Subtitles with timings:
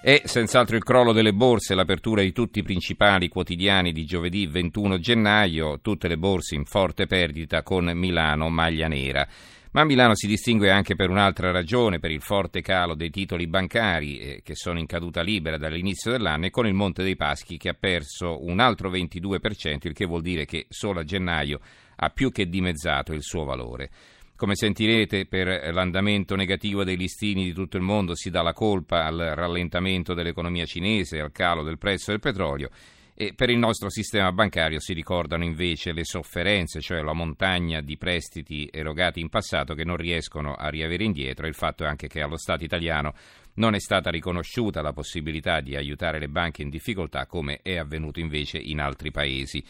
[0.00, 5.00] È senz'altro il crollo delle borse, l'apertura di tutti i principali quotidiani di giovedì 21
[5.00, 9.26] gennaio, tutte le borse in forte perdita con Milano maglia nera.
[9.72, 14.18] Ma Milano si distingue anche per un'altra ragione, per il forte calo dei titoli bancari
[14.18, 17.70] eh, che sono in caduta libera dall'inizio dell'anno e con il Monte dei Paschi che
[17.70, 21.58] ha perso un altro 22%, il che vuol dire che solo a gennaio
[21.96, 23.90] ha più che dimezzato il suo valore.
[24.38, 29.04] Come sentirete, per l'andamento negativo dei listini di tutto il mondo si dà la colpa
[29.04, 32.70] al rallentamento dell'economia cinese, al calo del prezzo del petrolio
[33.16, 37.96] e per il nostro sistema bancario si ricordano invece le sofferenze, cioè la montagna di
[37.96, 42.20] prestiti erogati in passato che non riescono a riavere indietro il fatto è anche che
[42.20, 43.14] allo Stato italiano
[43.54, 48.20] non è stata riconosciuta la possibilità di aiutare le banche in difficoltà come è avvenuto
[48.20, 49.64] invece in altri paesi.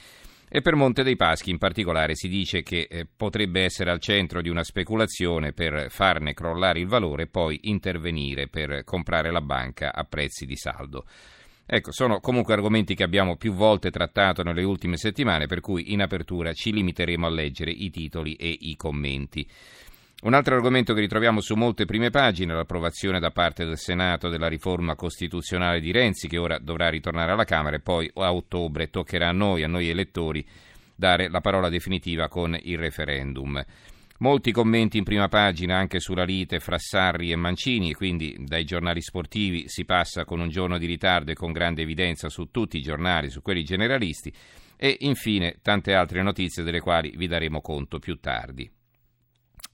[0.50, 4.40] E per Monte dei Paschi in particolare si dice che eh, potrebbe essere al centro
[4.40, 9.92] di una speculazione per farne crollare il valore e poi intervenire per comprare la banca
[9.92, 11.04] a prezzi di saldo.
[11.66, 16.00] Ecco, sono comunque argomenti che abbiamo più volte trattato nelle ultime settimane, per cui in
[16.00, 19.46] apertura ci limiteremo a leggere i titoli e i commenti.
[20.20, 24.48] Un altro argomento che ritroviamo su molte prime pagine l'approvazione da parte del Senato della
[24.48, 29.28] riforma costituzionale di Renzi, che ora dovrà ritornare alla Camera e poi a ottobre toccherà
[29.28, 30.44] a noi, a noi elettori,
[30.96, 33.64] dare la parola definitiva con il referendum.
[34.18, 39.00] Molti commenti in prima pagina anche sulla lite fra Sarri e Mancini, quindi dai giornali
[39.00, 42.82] sportivi si passa con un giorno di ritardo e con grande evidenza su tutti i
[42.82, 44.34] giornali, su quelli generalisti,
[44.76, 48.68] e infine tante altre notizie delle quali vi daremo conto più tardi.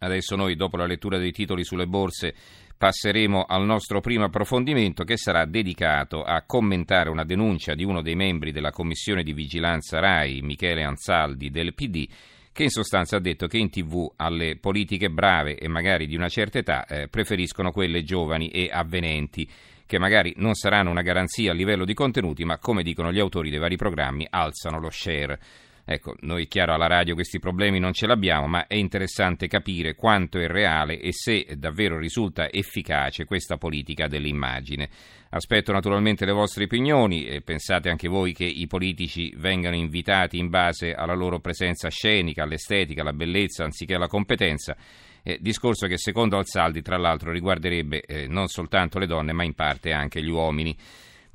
[0.05, 2.35] Adesso noi, dopo la lettura dei titoli sulle borse,
[2.77, 8.15] passeremo al nostro primo approfondimento che sarà dedicato a commentare una denuncia di uno dei
[8.15, 12.07] membri della commissione di vigilanza RAI, Michele Ansaldi del PD,
[12.53, 16.29] che in sostanza ha detto che in tv alle politiche brave e magari di una
[16.29, 19.49] certa età eh, preferiscono quelle giovani e avvenenti
[19.87, 23.51] che magari non saranno una garanzia a livello di contenuti, ma come dicono gli autori
[23.51, 25.39] dei vari programmi, alzano lo share.
[25.87, 30.39] Ecco, noi chiaro alla radio questi problemi non ce l'abbiamo, ma è interessante capire quanto
[30.39, 34.89] è reale e se davvero risulta efficace questa politica dell'immagine.
[35.29, 40.49] Aspetto naturalmente le vostre opinioni e pensate anche voi che i politici vengano invitati in
[40.49, 44.75] base alla loro presenza scenica, all'estetica, alla bellezza anziché alla competenza.
[45.23, 49.55] Eh, discorso che secondo Alzaldi tra l'altro riguarderebbe eh, non soltanto le donne ma in
[49.55, 50.75] parte anche gli uomini.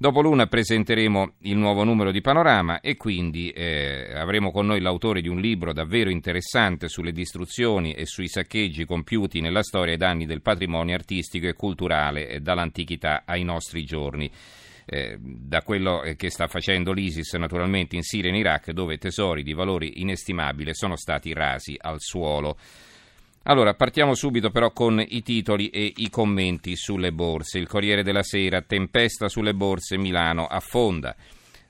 [0.01, 5.19] Dopo l'una presenteremo il nuovo numero di Panorama e quindi eh, avremo con noi l'autore
[5.19, 10.25] di un libro davvero interessante sulle distruzioni e sui saccheggi compiuti nella storia ai danni
[10.25, 14.31] del patrimonio artistico e culturale eh, dall'antichità ai nostri giorni.
[14.85, 18.97] Eh, da quello eh, che sta facendo l'ISIS naturalmente in Siria e in Iraq dove
[18.97, 22.57] tesori di valore inestimabile sono stati rasi al suolo.
[23.43, 27.57] Allora, partiamo subito però con i titoli e i commenti sulle borse.
[27.57, 31.15] Il Corriere della Sera, tempesta sulle borse, Milano affonda.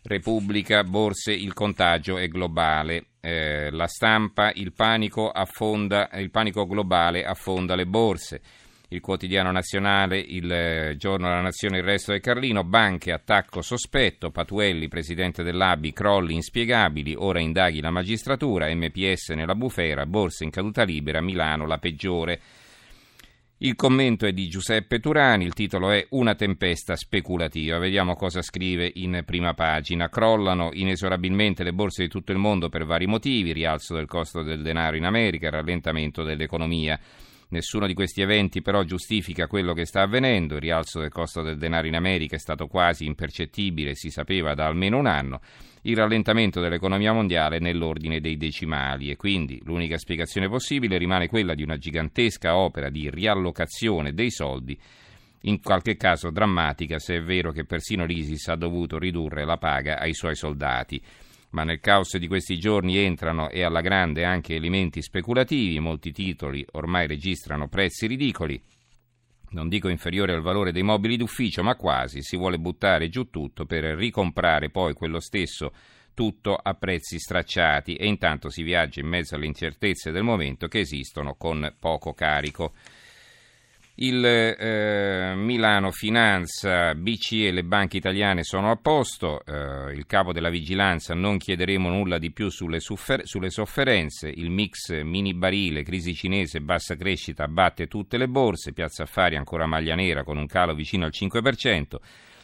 [0.02, 3.06] Repubblica, borse, il contagio è globale.
[3.22, 8.42] Eh, la stampa, il panico, affonda, il panico globale affonda le borse
[8.92, 14.32] il quotidiano nazionale, il eh, giorno della nazione, il resto del Carlino, banche, attacco sospetto,
[14.32, 20.84] Patuelli, presidente dell'ABI, crolli inspiegabili, ora indaghi la magistratura, MPS nella bufera, borse in caduta
[20.84, 22.40] libera, Milano la peggiore.
[23.62, 27.78] Il commento è di Giuseppe Turani, il titolo è Una tempesta speculativa.
[27.78, 30.08] Vediamo cosa scrive in prima pagina.
[30.08, 34.62] Crollano inesorabilmente le borse di tutto il mondo per vari motivi, rialzo del costo del
[34.62, 36.98] denaro in America, rallentamento dell'economia.
[37.52, 41.58] Nessuno di questi eventi però giustifica quello che sta avvenendo, il rialzo del costo del
[41.58, 45.42] denaro in America è stato quasi impercettibile, si sapeva da almeno un anno,
[45.82, 49.10] il rallentamento dell'economia mondiale nell'ordine dei decimali.
[49.10, 54.80] E quindi l'unica spiegazione possibile rimane quella di una gigantesca opera di riallocazione dei soldi
[55.44, 59.98] in qualche caso drammatica se è vero che persino l'ISIS ha dovuto ridurre la paga
[59.98, 61.02] ai suoi soldati
[61.52, 66.66] ma nel caos di questi giorni entrano e alla grande anche elementi speculativi, molti titoli
[66.72, 68.62] ormai registrano prezzi ridicoli.
[69.52, 73.66] Non dico inferiore al valore dei mobili d'ufficio, ma quasi si vuole buttare giù tutto
[73.66, 75.74] per ricomprare poi quello stesso
[76.14, 80.80] tutto a prezzi stracciati e intanto si viaggia in mezzo alle incertezze del momento che
[80.80, 82.74] esistono con poco carico.
[84.02, 90.32] Il eh, Milano Finanza, BCE e le banche italiane sono a posto, eh, il capo
[90.32, 95.84] della vigilanza non chiederemo nulla di più sulle, suffer- sulle, sofferenze, il mix mini barile,
[95.84, 100.48] crisi cinese, bassa crescita abbatte tutte le borse, Piazza Affari ancora maglia nera con un
[100.48, 101.98] calo vicino al 5%,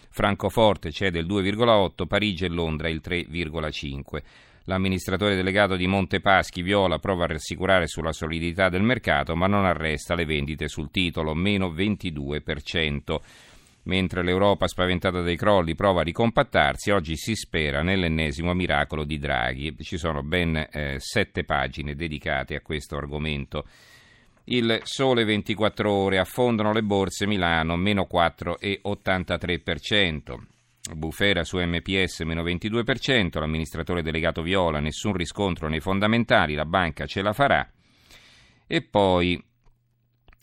[0.10, 4.24] Francoforte cede il 2,8%, Parigi e Londra il 3,5%.
[4.68, 10.16] L'amministratore delegato di Montepaschi Viola prova a rassicurare sulla solidità del mercato, ma non arresta
[10.16, 13.18] le vendite sul titolo, meno 22%.
[13.84, 19.76] Mentre l'Europa, spaventata dai crolli, prova a ricompattarsi, oggi si spera nell'ennesimo miracolo di Draghi.
[19.80, 23.68] Ci sono ben eh, sette pagine dedicate a questo argomento.
[24.46, 30.54] Il sole 24 ore affondano le borse Milano, meno 4,83%.
[30.94, 37.22] Bufera su MPS meno 22%, l'amministratore delegato Viola nessun riscontro nei fondamentali, la banca ce
[37.22, 37.68] la farà.
[38.68, 39.42] E poi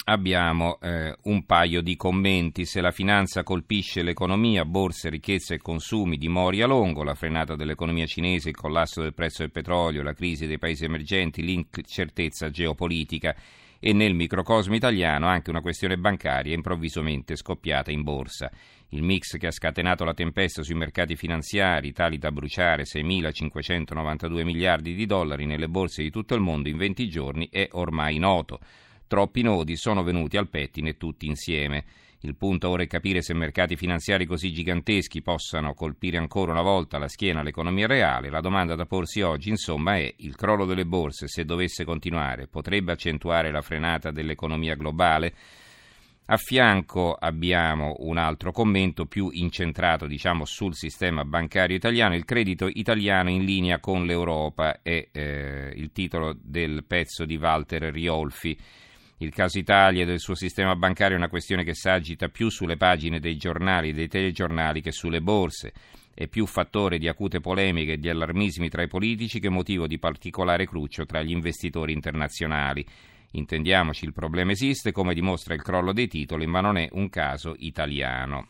[0.04, 2.64] abbiamo eh, un paio di commenti.
[2.64, 8.06] Se la finanza colpisce l'economia, borse, ricchezza e consumi di Moria Longo, la frenata dell'economia
[8.06, 13.34] cinese, il collasso del prezzo del petrolio, la crisi dei paesi emergenti, l'incertezza geopolitica
[13.84, 18.48] e nel microcosmo italiano anche una questione bancaria improvvisamente scoppiata in borsa.
[18.90, 24.94] Il mix che ha scatenato la tempesta sui mercati finanziari, tali da bruciare 6.592 miliardi
[24.94, 28.60] di dollari nelle borse di tutto il mondo in 20 giorni, è ormai noto.
[29.08, 31.84] Troppi nodi sono venuti al pettine tutti insieme.
[32.24, 36.96] Il punto ora è capire se mercati finanziari così giganteschi possano colpire ancora una volta
[36.96, 38.30] la schiena all'economia reale.
[38.30, 42.92] La domanda da porsi oggi, insomma, è il crollo delle borse, se dovesse continuare, potrebbe
[42.92, 45.34] accentuare la frenata dell'economia globale?
[46.26, 52.68] A fianco abbiamo un altro commento più incentrato diciamo, sul sistema bancario italiano, il credito
[52.68, 58.56] italiano in linea con l'Europa è eh, il titolo del pezzo di Walter Riolfi.
[59.22, 61.88] Il caso Italia e del suo sistema bancario è una questione che si
[62.32, 65.72] più sulle pagine dei giornali e dei telegiornali che sulle borse.
[66.12, 70.00] È più fattore di acute polemiche e di allarmismi tra i politici che motivo di
[70.00, 72.84] particolare cruccio tra gli investitori internazionali.
[73.34, 77.54] Intendiamoci, il problema esiste, come dimostra il crollo dei titoli, ma non è un caso
[77.58, 78.48] italiano.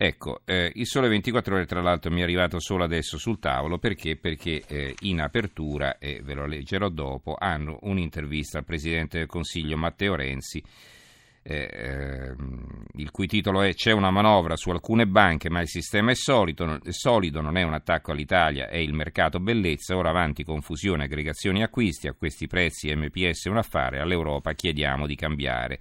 [0.00, 3.78] Ecco, eh, il Sole 24 Ore tra l'altro mi è arrivato solo adesso sul tavolo.
[3.78, 9.26] Perché, perché eh, in apertura, e ve lo leggerò dopo, hanno un'intervista al Presidente del
[9.26, 10.62] Consiglio Matteo Renzi
[11.42, 16.12] eh, ehm, il cui titolo è C'è una manovra su alcune banche ma il sistema
[16.12, 20.44] è solido, è solido, non è un attacco all'Italia, è il mercato bellezza, ora avanti
[20.44, 25.78] confusione, aggregazioni acquisti, a questi prezzi MPS è un affare, all'Europa chiediamo di cambiare.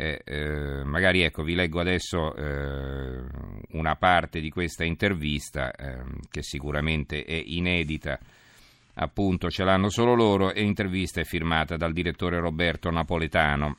[0.00, 3.20] Eh, magari ecco, vi leggo adesso eh,
[3.70, 8.16] una parte di questa intervista ehm, che sicuramente è inedita,
[8.94, 13.76] appunto ce l'hanno solo loro e l'intervista è firmata dal direttore Roberto Napoletano.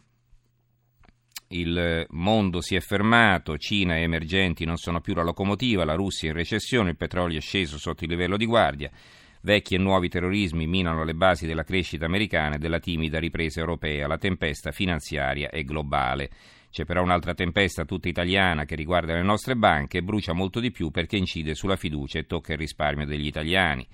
[1.51, 6.27] Il mondo si è fermato, Cina e emergenti non sono più la locomotiva, la Russia
[6.27, 8.91] è in recessione, il petrolio è sceso sotto il livello di guardia,
[9.41, 14.05] Vecchi e nuovi terrorismi minano le basi della crescita americana e della timida ripresa europea.
[14.05, 16.29] La tempesta finanziaria è globale.
[16.69, 20.71] C'è però un'altra tempesta tutta italiana che riguarda le nostre banche e brucia molto di
[20.71, 23.87] più perché incide sulla fiducia e tocca il risparmio degli italiani.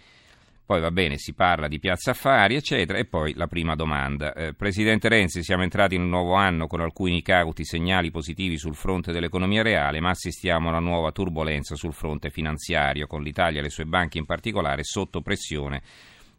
[0.66, 4.34] Poi va bene, si parla di piazza affari, eccetera, e poi la prima domanda.
[4.34, 8.74] Eh, Presidente Renzi, siamo entrati in un nuovo anno con alcuni cauti segnali positivi sul
[8.74, 13.62] fronte dell'economia reale, ma assistiamo a una nuova turbolenza sul fronte finanziario, con l'Italia e
[13.62, 15.84] le sue banche in particolare sotto pressione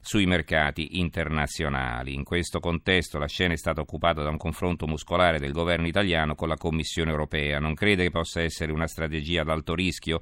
[0.01, 2.13] sui mercati internazionali.
[2.13, 6.35] In questo contesto la scena è stata occupata da un confronto muscolare del governo italiano
[6.35, 7.61] con la Commissione europea.
[7.61, 10.21] Non crede che possa essere una strategia ad alto rischio?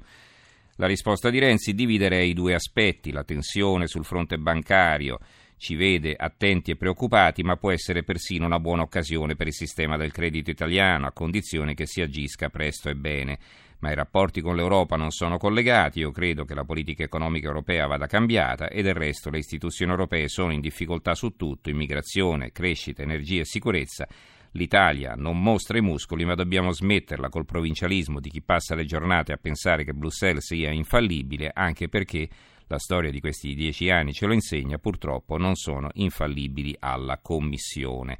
[0.77, 5.19] La risposta di Renzi dividerei i due aspetti, la tensione sul fronte bancario
[5.55, 9.95] ci vede attenti e preoccupati, ma può essere persino una buona occasione per il sistema
[9.95, 13.39] del credito italiano, a condizione che si agisca presto e bene.
[13.79, 17.87] Ma i rapporti con l'Europa non sono collegati, io credo che la politica economica europea
[17.87, 23.01] vada cambiata e del resto le istituzioni europee sono in difficoltà su tutto, immigrazione, crescita,
[23.01, 24.07] energia e sicurezza,
[24.55, 29.33] L'Italia non mostra i muscoli, ma dobbiamo smetterla col provincialismo di chi passa le giornate
[29.33, 32.29] a pensare che Bruxelles sia infallibile, anche perché
[32.67, 38.17] la storia di questi dieci anni ce lo insegna, purtroppo non sono infallibili alla Commissione.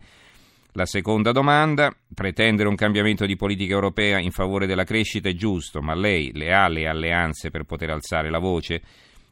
[0.74, 5.82] La seconda domanda, pretendere un cambiamento di politica europea in favore della crescita è giusto,
[5.82, 8.82] ma lei le ha le alleanze per poter alzare la voce?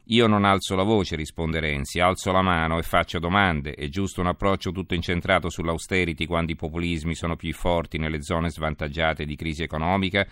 [0.08, 3.72] Io non alzo la voce, risponde Renzi, alzo la mano e faccio domande.
[3.72, 8.50] È giusto un approccio tutto incentrato sull'austerity quando i populismi sono più forti nelle zone
[8.50, 10.26] svantaggiate di crisi economica?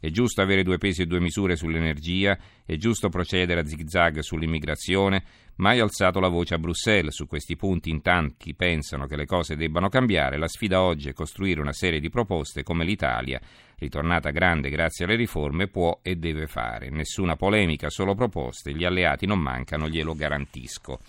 [0.00, 5.24] È giusto avere due pesi e due misure sull'energia, è giusto procedere a zigzag sull'immigrazione,
[5.56, 9.56] mai alzato la voce a Bruxelles su questi punti in tanti pensano che le cose
[9.56, 13.40] debbano cambiare, la sfida oggi è costruire una serie di proposte come l'Italia,
[13.78, 16.90] ritornata grande grazie alle riforme, può e deve fare.
[16.90, 21.00] Nessuna polemica, solo proposte, gli alleati non mancano, glielo garantisco.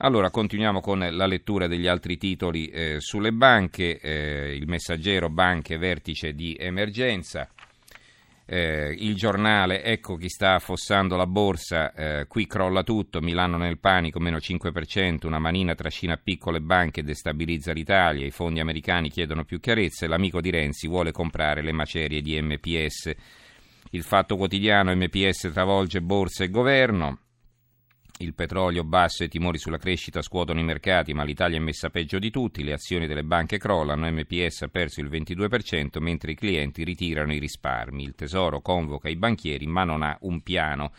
[0.00, 5.76] Allora, continuiamo con la lettura degli altri titoli eh, sulle banche, eh, il messaggero banche
[5.76, 7.48] vertice di emergenza.
[8.50, 13.78] Eh, il giornale, ecco chi sta affossando la borsa, eh, qui crolla tutto, Milano nel
[13.78, 19.44] panico, meno 5%, una manina trascina piccole banche e destabilizza l'Italia, i fondi americani chiedono
[19.44, 23.14] più chiarezze, l'amico di Renzi vuole comprare le macerie di MPS.
[23.90, 27.18] Il fatto quotidiano, MPS travolge borsa e governo,
[28.18, 31.88] il petrolio basso e i timori sulla crescita scuotono i mercati, ma l'Italia è messa
[31.88, 32.64] peggio di tutti.
[32.64, 37.38] Le azioni delle banche crollano, MPS ha perso il 22%, mentre i clienti ritirano i
[37.38, 38.02] risparmi.
[38.02, 40.92] Il Tesoro convoca i banchieri, ma non ha un piano.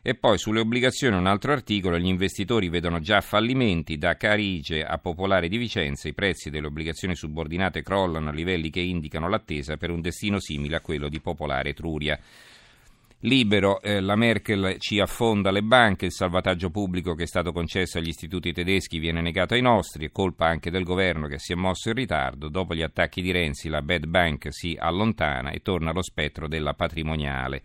[0.00, 4.98] E poi sulle obbligazioni un altro articolo, gli investitori vedono già fallimenti, da Carige a
[4.98, 9.90] Popolare di Vicenza i prezzi delle obbligazioni subordinate crollano a livelli che indicano l'attesa per
[9.90, 12.20] un destino simile a quello di Popolare Etruria.
[13.20, 17.96] Libero, eh, la Merkel ci affonda le banche, il salvataggio pubblico che è stato concesso
[17.96, 21.56] agli istituti tedeschi viene negato ai nostri, è colpa anche del governo che si è
[21.56, 25.92] mosso in ritardo, dopo gli attacchi di Renzi la Bad Bank si allontana e torna
[25.92, 27.62] lo spettro della patrimoniale.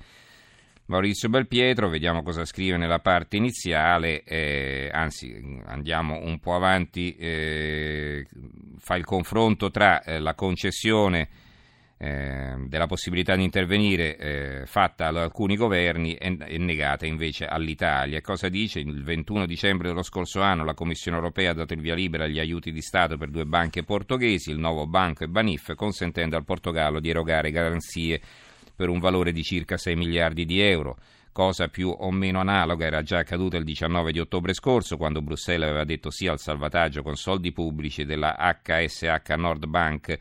[0.85, 8.25] Maurizio Belpietro, vediamo cosa scrive nella parte iniziale, eh, anzi andiamo un po' avanti, eh,
[8.77, 11.29] fa il confronto tra eh, la concessione
[12.03, 18.21] eh, della possibilità di intervenire eh, fatta da alcuni governi e, e, negata invece all'Italia.
[18.21, 18.79] Cosa dice?
[18.79, 22.39] Il 21 dicembre dello scorso anno la Commissione europea ha dato il via libera agli
[22.39, 26.99] aiuti di Stato per due banche portoghesi, il Nuovo Banco e Banif, consentendo al Portogallo
[26.99, 28.19] di erogare garanzie
[28.75, 30.97] per un valore di circa 6 miliardi di euro.
[31.31, 35.69] Cosa più o meno analoga era già accaduta il 19 di ottobre scorso, quando Bruxelles
[35.69, 40.17] aveva detto sì al salvataggio con soldi pubblici della HSH Nordbank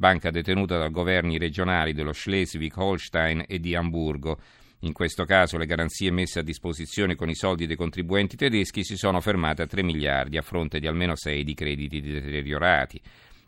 [0.00, 4.40] banca detenuta da governi regionali dello Schleswig-Holstein e di Amburgo.
[4.80, 8.96] In questo caso le garanzie messe a disposizione con i soldi dei contribuenti tedeschi si
[8.96, 12.98] sono fermate a 3 miliardi a fronte di almeno 6 di crediti deteriorati.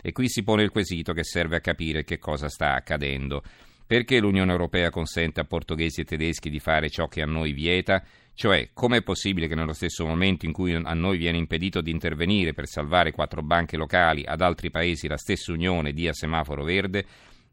[0.02, 3.42] E qui si pone il quesito che serve a capire che cosa sta accadendo.
[3.86, 8.04] Perché l'Unione Europea consente a portoghesi e tedeschi di fare ciò che a noi vieta?
[8.34, 12.54] Cioè, com'è possibile che nello stesso momento in cui a noi viene impedito di intervenire
[12.54, 17.04] per salvare quattro banche locali, ad altri paesi la stessa Unione dia semaforo verde?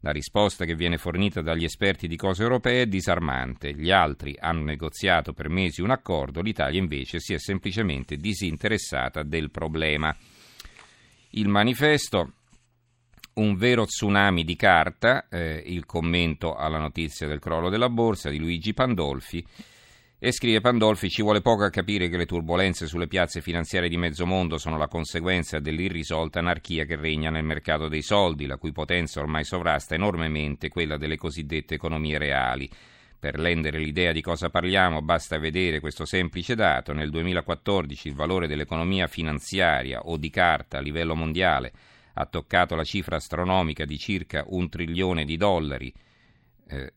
[0.02, 3.74] La risposta che viene fornita dagli esperti di cose europee è disarmante.
[3.74, 9.50] Gli altri hanno negoziato per mesi un accordo, l'Italia invece si è semplicemente disinteressata del
[9.50, 10.16] problema.
[11.32, 12.32] Il manifesto
[13.34, 18.38] un vero tsunami di carta, eh, il commento alla notizia del crollo della borsa di
[18.38, 19.44] Luigi Pandolfi.
[20.22, 23.96] E scrive Pandolfi, ci vuole poco a capire che le turbulenze sulle piazze finanziarie di
[23.96, 28.70] mezzo mondo sono la conseguenza dell'irrisolta anarchia che regna nel mercato dei soldi, la cui
[28.70, 32.68] potenza ormai sovrasta enormemente quella delle cosiddette economie reali.
[33.18, 36.92] Per rendere l'idea di cosa parliamo basta vedere questo semplice dato.
[36.92, 41.72] Nel 2014 il valore dell'economia finanziaria o di carta a livello mondiale
[42.12, 45.90] ha toccato la cifra astronomica di circa un trilione di dollari.
[46.68, 46.92] Eh,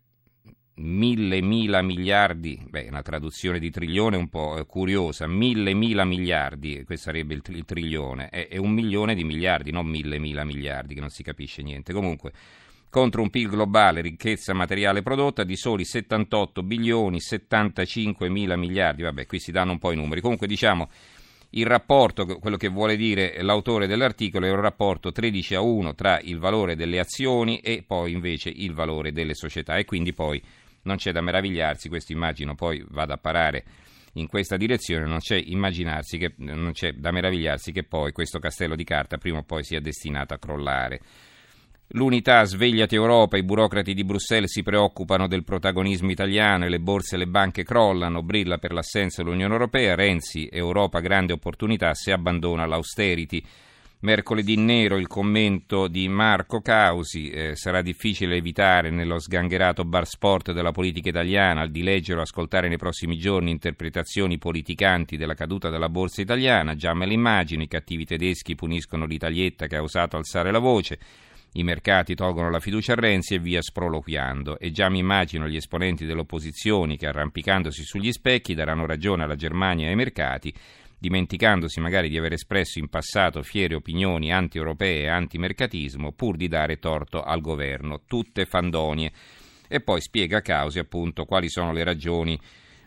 [0.76, 7.10] mille mila miliardi, beh, una traduzione di trilione un po' curiosa, mille mila miliardi, questo
[7.10, 10.96] sarebbe il, tri- il trilione, è, è, un milione di miliardi, non mille mila miliardi,
[10.96, 11.94] che non si capisce niente.
[11.94, 12.32] Comunque,
[12.90, 19.28] contro un PIL globale, ricchezza materiale prodotta di soli 78 bilioni 75 mila miliardi, vabbè,
[19.28, 20.22] qui si danno un po' i numeri.
[20.22, 20.90] Comunque, diciamo,
[21.56, 26.20] il rapporto, quello che vuole dire l'autore dell'articolo, è un rapporto 13 a 1 tra
[26.20, 30.42] il valore delle azioni e poi invece il valore delle società e quindi poi
[30.84, 33.64] non c'è da meravigliarsi, questo immagino poi vada a parare
[34.14, 38.84] in questa direzione, non c'è, che, non c'è da meravigliarsi che poi questo castello di
[38.84, 41.02] carta prima o poi sia destinato a crollare.
[41.96, 47.16] L'unità svegliati Europa, i burocrati di Bruxelles si preoccupano del protagonismo italiano e le borse
[47.16, 52.66] e le banche crollano, brilla per l'assenza dell'Unione Europea, Renzi, Europa grande opportunità se abbandona
[52.66, 53.46] l'austerity.
[54.04, 60.52] Mercoledì nero il commento di Marco Causi, eh, sarà difficile evitare nello sgangherato bar sport
[60.52, 65.88] della politica italiana di leggere o ascoltare nei prossimi giorni interpretazioni politicanti della caduta della
[65.88, 70.52] borsa italiana, già me le immagino, i cattivi tedeschi puniscono l'Italietta che ha osato alzare
[70.52, 71.00] la voce,
[71.54, 75.56] i mercati tolgono la fiducia a Renzi e via sproloquiando e già mi immagino gli
[75.56, 80.52] esponenti dell'opposizione che arrampicandosi sugli specchi daranno ragione alla Germania e ai mercati
[81.04, 86.80] dimenticandosi magari di aver espresso in passato fiere opinioni anti-europee e anti-mercatismo pur di dare
[86.80, 88.04] torto al governo.
[88.08, 89.12] Tutte fandonie.
[89.68, 92.40] e poi spiega causi appunto quali sono le ragioni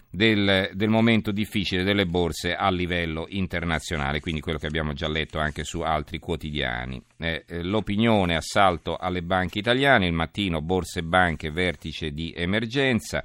[0.08, 5.38] del, del, momento difficile delle borse a livello internazionale, quindi quello che abbiamo già letto
[5.38, 7.02] anche su altri quotidiani.
[7.18, 13.22] Eh, l'opinione assalto alle banche italiane, il mattino borse e banche vertice di emergenza,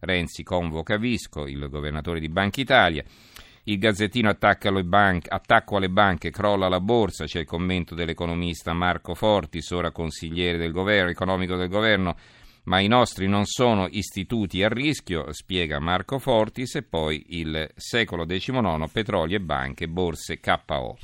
[0.00, 3.04] Renzi convoca Visco, il governatore di Banca Italia.
[3.64, 4.36] Il Gazzettino
[4.82, 10.58] banche, attacco alle banche, crolla la borsa, c'è il commento dell'economista Marco Fortis, ora consigliere
[10.58, 12.16] del governo, economico del governo,
[12.64, 18.26] ma i nostri non sono istituti a rischio, spiega Marco Fortis, e poi il secolo
[18.26, 20.98] XIX, petrolio e banche, borse KO.